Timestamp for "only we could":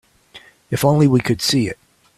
0.83-1.43